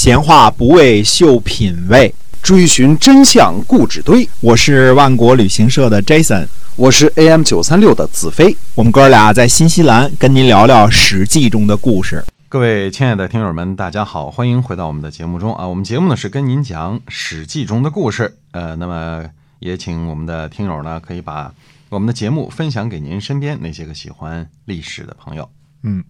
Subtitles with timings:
[0.00, 4.26] 闲话不为秀品味，追寻真相故纸堆。
[4.38, 8.56] 我是万国旅行社的 Jason，我是 AM 九三六的子飞。
[8.76, 12.24] 我们哥俩在新西兰跟您聊聊《史记》中的故事。
[12.48, 15.66] 各位亲爱的听友们，大家好，欢迎回到我们的节目中啊。
[15.66, 19.24] 我们节目呢是跟您讲《史记》中的故事，呃，那么
[19.58, 21.52] 也请我们的听友呢可以把
[21.88, 25.50] 我们的节目分享给您身边那些个喜欢历史的朋友。
[25.82, 26.04] 嗯，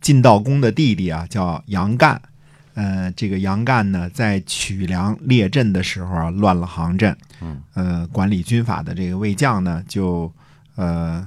[0.00, 2.20] 晋悼公的弟弟啊叫杨干，
[2.74, 10.32] 呃，这个杨干呢在曲梁列阵的时候啊乱了行阵，嗯，呃，管理军法的这个魏将呢就
[10.76, 11.26] 呃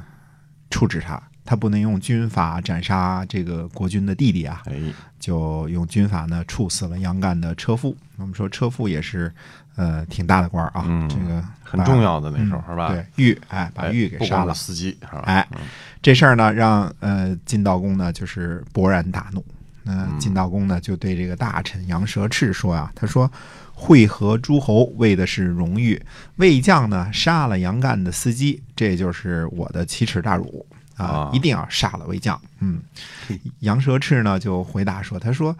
[0.70, 1.22] 处置他。
[1.48, 4.74] 他不能用军法斩杀这个国君的弟弟啊，哎，
[5.20, 7.96] 就用军法呢处死了杨干的车夫。
[8.18, 9.32] 我们说车夫也是
[9.76, 12.88] 呃挺大的官啊，嗯这个很重要的那时候、嗯是吧？
[12.88, 14.56] 对，玉哎，把哎，玉给杀了。
[14.56, 15.22] 司机是吧？
[15.28, 15.60] 哎嗯
[16.02, 19.46] 这事儿呢，让呃晋悼公呢就是勃然大怒。
[19.86, 23.32] 那嗯晋悼公呢就对这个大臣杨蛇赤说啊，他说
[23.74, 26.02] 会合诸侯为的是荣誉，
[26.38, 30.66] 魏将呢杀了杨干的司机，这就是我的奇耻大辱
[30.98, 31.32] 啊啊！
[31.34, 32.40] 一定要杀了魏将。
[32.60, 32.82] 嗯，
[33.60, 35.56] 杨蛇赤呢就回答说，他说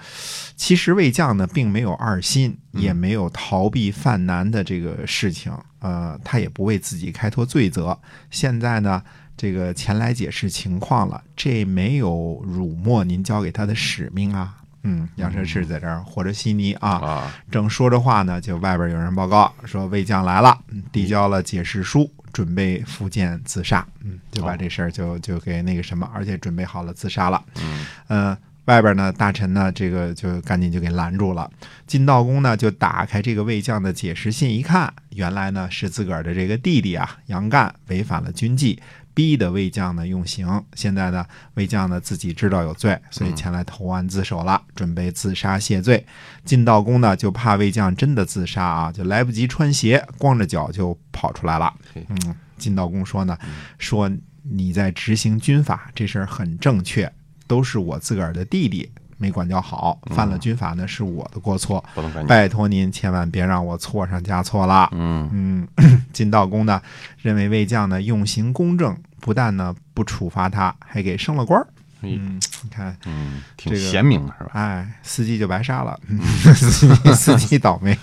[0.56, 8.00] 其实魏将呢并没有二心，嗯也没有逃避犯难的这个事情，呃，他也不为自己开脱罪责。
[8.32, 9.04] 现在呢，
[9.38, 14.58] 这个前来解释情况了，这没有辱没您交给他的使命啊。
[14.88, 23.84] 嗯，杨生是在这儿和着稀泥啊，啊，正说着话呢，就外边有人报告说魏将来了，嗯递交了解释书，准备复剑自杀。
[24.02, 27.44] 嗯，就把哦这事儿就就给那个什么，而且准备好了自杀了。
[27.60, 31.50] 嗯，呃，外边呢，大臣呢，这个就赶紧就给拦住了。
[31.86, 38.82] 晋道公呢，就打开这个魏将的解释信一看，原来呢是自个儿的这个弟弟啊，杨干违反了军纪，
[39.14, 40.64] 逼得魏将呢用刑。
[40.74, 46.04] 现在呢，魏将呢自己知道有罪，所以前来投案自首了，准备自杀谢罪。
[46.44, 51.72] 晋道公呢就怕魏将真的自杀啊，就来不及穿鞋，光着脚就跑出来了。
[51.94, 53.38] 嗯，晋道公说呢，
[53.78, 54.10] 说
[54.42, 57.12] 你在执行军法这事儿很正确，
[57.48, 62.28] 都是我自个儿的弟弟没管教好，犯了军法呢是我的过错，不能怪你。
[62.28, 64.90] 拜托您千万别让我错上加错了。
[64.92, 65.68] 嗯嗯，
[66.12, 66.82] 晋悼公呢
[67.22, 71.66] 认为魏将呢用刑公正，不但呢不处罚他，还给升了官儿。
[72.02, 74.52] 嗯，你看，嗯，挺这个贤明是吧？
[74.54, 76.00] 哎，司机就白杀了，
[76.54, 77.98] 司机司机倒霉。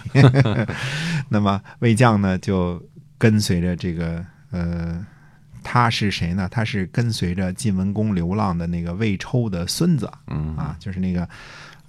[1.28, 2.82] 那么魏将呢，就
[3.18, 5.04] 跟随着这个呃，
[5.62, 6.48] 他是谁呢？
[6.50, 11.28] 他是跟随着晋文公流浪的那个魏抽的孙子嗯啊，就是那个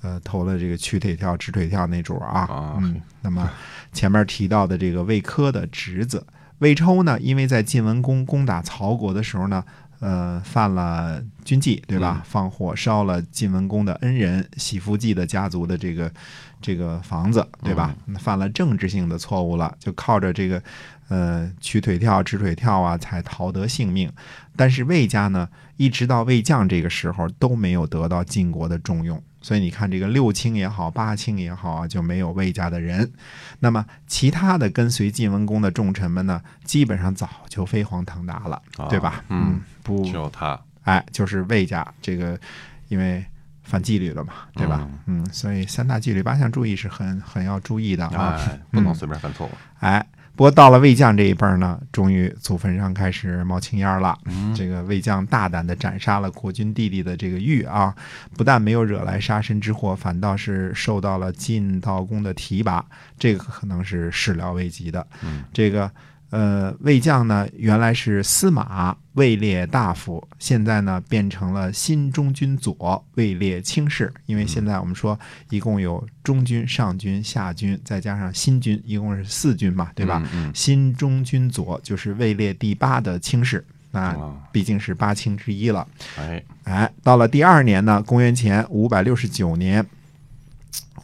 [0.01, 2.41] 呃投了这个曲腿跳、直腿跳那主啊。
[2.41, 3.49] 啊嗯，那么
[3.91, 6.25] 前面提到的这个魏科的侄子
[6.59, 9.63] 魏抽呢，因为在晋文公攻打曹国的时候呢，
[10.03, 12.21] 呃，犯了军纪，对吧？
[12.25, 16.11] 放火烧了晋文公的恩人喜福记的家族的这个
[16.59, 17.95] 这个房子，对吧？
[18.19, 20.61] 犯了政治性的错误了，就靠着这个
[21.07, 24.11] 呃曲腿跳、直腿跳啊，才逃得性命。
[24.57, 25.47] 但是魏家呢，
[25.77, 33.11] 一直到魏将这个时候都没有得到晋国的重用，所以你看这个六卿也好，八卿也好啊，就没有魏家的人。
[33.59, 39.23] 那么其他的跟随晋文公的重臣们呢，基本上早就飞黄腾达了，啊对吧？
[39.29, 40.59] 嗯，不只，有他。
[40.83, 42.39] 哎，就是魏家这个，
[42.87, 43.23] 因为
[43.63, 44.87] 犯纪律了嘛，对吧？
[45.05, 48.37] 嗯所以三大纪律八项注意是很很要注意的啊。
[48.39, 49.51] 哎，不能随便犯错误。
[49.79, 50.05] 哎，
[50.35, 54.17] 不过到了魏将这一辈儿呢，终于祖坟上开始冒青烟了。
[54.25, 57.95] 嗯这个魏将大胆的斩杀了国君弟弟的这个玉啊，
[58.35, 62.83] 不但没有惹来杀身之祸，反倒是受到了晋悼公的提拔，
[63.19, 65.05] 这个可能是始料未及的。
[65.23, 65.89] 嗯这个
[66.33, 74.11] 呃，魏将呢原来是司马，位列大夫，现在呢变成了新中军左，位列卿士。
[74.25, 75.19] 因为现在我们说
[75.51, 80.27] 一共有中军、上军、下军，再加上新军，一共是四军嘛，对吧？
[80.33, 85.87] 嗯新中军左就是位列第八的卿士，嗯，那啊，毕竟是八卿之一了。
[86.17, 89.85] 哎，哎，到了第二年呢，公元前五百六十九年，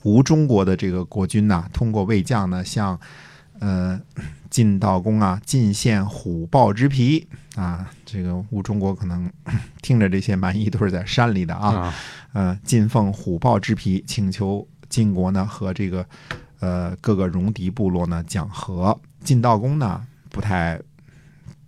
[0.01, 2.99] 吴中国的这个国君呢、通过魏将呢，向
[3.59, 3.99] 呃
[4.49, 7.89] 晋悼公啊进献虎豹之皮啊。
[8.05, 9.31] 这个吴中国可能
[9.81, 11.93] 听着这些蛮夷都是在山里的啊，啊，
[12.33, 16.05] 呃，进奉虎豹之皮，请求晋国呢和这个
[16.59, 18.99] 呃各个戎狄部落呢讲和。
[19.23, 20.79] 晋悼公呢不太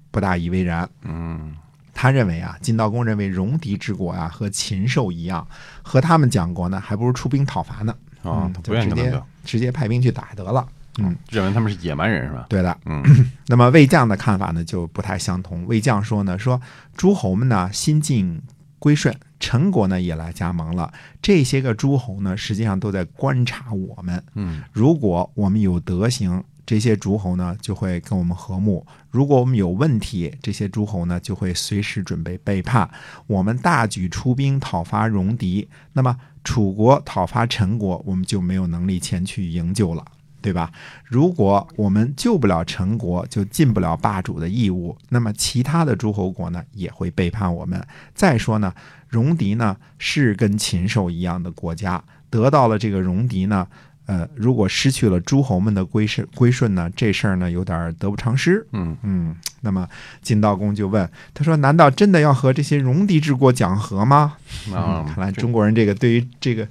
[0.10, 1.54] 不大以为然，嗯
[1.94, 5.46] 他认为啊，晋悼公认为戎狄之国啊和禽兽一样，
[5.84, 7.94] 和他们讲国呢，还不如出兵讨伐呢。
[8.24, 10.68] 啊嗯，就直接直接派兵去打得了。
[10.98, 12.46] 嗯，认为他们是野蛮人是吧？
[12.50, 12.78] 对的。
[12.86, 13.02] 嗯
[13.48, 15.66] 那么魏将的看法呢就不太相同。
[15.66, 16.62] 魏将说呢，说
[16.98, 18.42] 诸侯们呢心境
[18.78, 20.92] 归顺，陈国呢也来加盟了。
[21.22, 24.22] 这些个诸侯呢，实际上都在观察我们。
[24.36, 32.90] 嗯，如果我们有德行，这些诸侯呢就会跟我们和睦；如果我们有问题，这些诸侯呢就会随时准备背叛。
[33.28, 40.04] 我们大举出兵讨伐戎狄，那么楚国讨伐陈国，我们就没有能力前去营救了。
[40.42, 40.72] 对吧？
[41.06, 47.82] 如果我们救不了陈国，就尽不了霸主的义务，那么其他的诸侯国呢也会背叛我们。
[48.16, 48.74] 再说呢，
[49.10, 53.68] 戎狄呢是跟禽兽一样的国家，得到了这个戎狄呢，
[54.06, 58.66] 呃，如果失去了诸侯们的归顺归顺呢，这事儿呢有点得不偿失。
[58.72, 59.88] 嗯嗯，那么
[60.22, 64.38] 晋悼公就问他说：“难道真的要和这些戎狄之国讲和吗？”
[64.74, 66.68] 啊嗯，看来中国人这个对于这个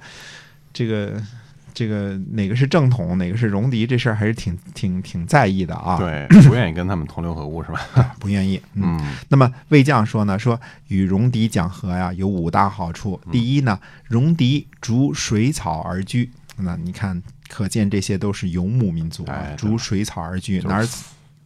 [0.73, 1.21] 这个
[1.73, 8.13] 这个哪个是正统，哪个是戎狄这事儿还是挺挺挺在意的啊。，对 不愿意跟他们同流合污是吧？
[8.19, 8.61] 不愿意。
[8.73, 13.19] 嗯，嗯那么魏将说呢，说与戎狄讲和呀，有五大好处。
[13.31, 13.79] 第一呢，
[14.09, 16.29] 戎狄逐水草而居。
[16.57, 19.25] 那你看，可见这些都是游牧民族
[19.57, 20.87] 逐水草而居，哪儿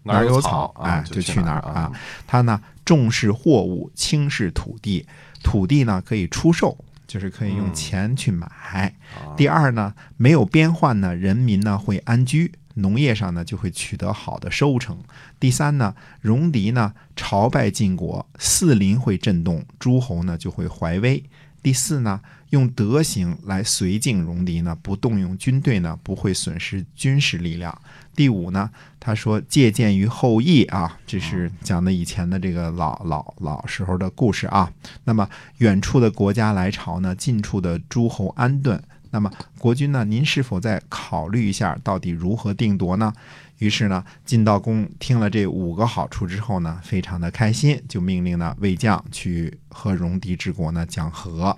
[0.03, 1.91] 哪儿有草草，哎，就去哪儿啊啊。
[2.27, 5.05] 他呢重视货物，轻视土地，
[5.41, 7.73] 土地呢可以出售，就是可以用嗯。
[7.73, 8.47] 钱去买。
[8.47, 9.35] 啊。
[9.37, 14.97] 第二呢，没有边患呢，人民呢会安居，农业上呢就会取得好的收成。
[15.39, 21.23] 第三呢，戎狄呢朝拜晋国，四邻会震动，诸侯呢就会怀威。
[21.63, 27.75] 第四呢，用德行来绥靖戎狄呢，不动用军队呢，不会损失军事力量。
[28.15, 28.69] 第五呢，
[28.99, 34.71] 他说借鉴于后羿啊，这是讲的以前的这个老老老时候的故事啊。
[35.05, 38.83] 那么远处的国家来朝呢，近处的诸侯安顿。
[39.15, 43.13] 那么国君呢，您是否再考虑一下，到底如何定夺呢？
[43.59, 51.57] 于是呢，晋悼公听了这五个好处之后呢，非常的开心，就命令呢魏将去和戎狄之国呢讲和。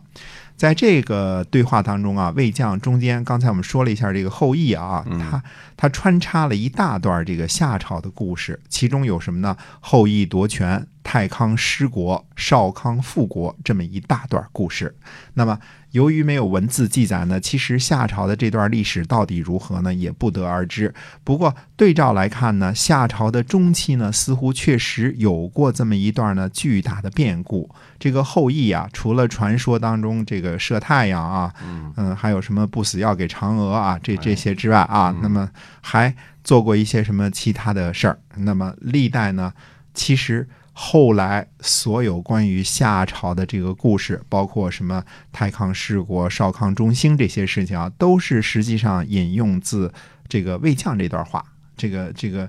[0.56, 5.44] 在这个对话当中啊，魏将中间，刚才我们说了一下这个后羿啊，他
[5.76, 9.58] 他穿插了一大段这个夏朝的故事，其中有什么呢？
[9.80, 14.94] 后羿夺权、太康失国、少康复国这么一大段故事。
[15.36, 15.58] 那么
[15.92, 20.94] 由于没有文字记载呢，其实夏朝的这段历史到底如何呢，也不得而知。
[21.24, 27.74] 不过对照来看呢，夏朝的中期呢，似乎确实有过这么一段呢巨大的变故。
[27.98, 31.54] 这个后羿啊，除了传说当中这个射太阳啊，
[31.98, 35.50] 嗯还有什么不死药给嫦娥啊，这这些之外啊，那么
[35.80, 36.14] 还
[36.44, 38.20] 做过一些什么其他的事儿。
[38.36, 39.54] 那么历代呢，
[39.94, 40.48] 其实
[40.80, 49.92] 后来所有关于夏朝的这个故事，包括什么太康失国、少康中兴这些事情啊，都是实际上引用自
[50.30, 51.44] 这个魏将这段话。
[51.76, 52.48] 这个这个。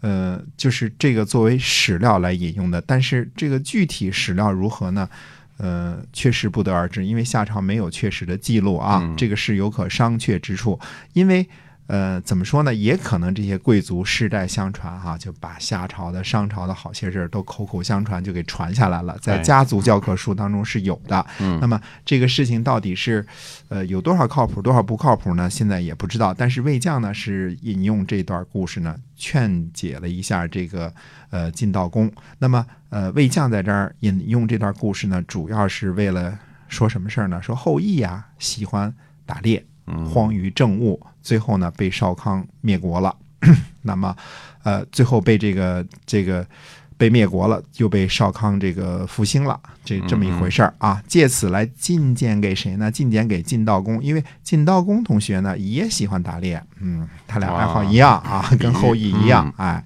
[0.00, 5.08] 呃，就是这个作为史料来引用的，但是这个具体史料如何呢？
[5.56, 10.78] 呃，确实不得而知，因为夏朝没有确实的记录啊，嗯这个是有可商榷之处。
[11.14, 11.48] 因为
[11.88, 12.74] 呃，怎么说呢？
[12.74, 21.24] 也可能这些贵族世代相传哈、就把夏朝的、商朝的好些事儿都口口相传，就给传下来了，在哎家族教科书当中是有的。
[21.40, 23.26] 嗯那么这个事情到底是
[23.68, 25.48] 呃有多少靠谱，多少不靠谱呢？
[25.48, 26.34] 现在也不知道。
[26.34, 30.92] 但是魏将呢是引用这段故事呢，劝解了一下这个
[31.30, 32.12] 呃晋悼公。
[32.38, 36.38] 那么呃魏将在这儿引用这段故事呢，主要是为了
[36.68, 37.40] 说什么事儿呢？
[37.40, 38.94] 说后羿呀喜欢
[39.24, 39.67] 打猎，嗯
[40.06, 43.14] 荒于政务，最后呢被少康灭国了。
[43.82, 44.14] 那么，
[44.64, 46.44] 呃，最后被这个这个
[46.96, 51.00] 被灭国了，又被少康这个复兴了，这这么一回事儿啊。
[51.06, 52.90] 借此来进谏给谁呢？
[52.90, 59.82] 进谏给晋道公，因为晋道公同学呢也喜欢打猎，嗯，他俩爱好一样啊，跟后羿一样，哎。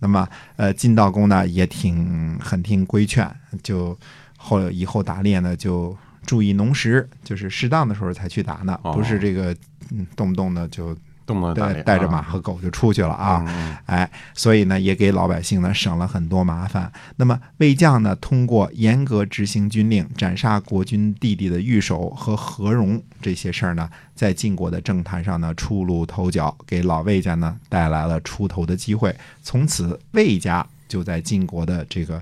[0.00, 3.32] 那么，呃，晋道公呢也挺很听规劝，
[3.62, 3.96] 就
[4.36, 5.96] 后以后打猎呢就
[6.26, 9.56] 注意农时，就是适当的时候才去打呢，哦不是这个
[9.90, 13.44] 嗯动不动的就动不动带带着马啊和狗就出去了啊。
[13.48, 16.92] 嗯哎，所以呢，也给老百姓呢省了很多麻烦。
[17.16, 29.14] 那么魏将呢，通过严格执行军令、斩杀国君弟弟的御手和和荣这些事儿呢，在晋国的政坛上呢出露头角，给老魏家呢带来了出头的机会。
[29.42, 32.20] 从此，魏家就在晋国的这个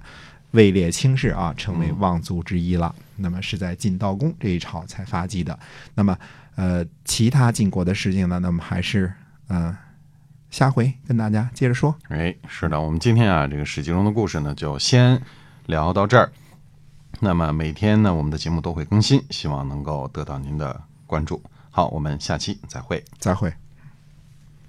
[0.54, 2.94] 位列卿士啊，成为望族之一了。
[3.16, 5.56] 那么是在晋悼公这一朝才发迹的。
[5.94, 6.18] 那么，
[6.56, 9.12] 呃，其他晋国的事情呢，那么还是
[9.48, 9.78] 嗯、呃
[10.50, 11.92] 下回跟大家接着说。
[12.08, 15.20] 哎，是的，我们今天啊，这个史记中的故事呢，就先
[15.66, 16.30] 聊到这儿。
[17.18, 21.42] 那么每天呢，我们的节目都会更新，希望能够得到您的关注。
[21.70, 23.04] 好，我们下期再会。
[23.18, 23.52] 再会。